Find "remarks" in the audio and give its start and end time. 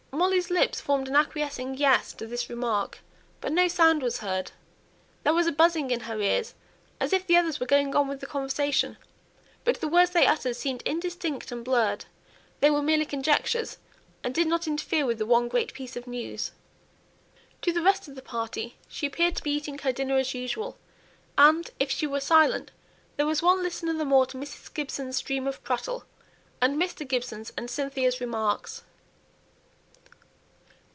28.21-28.83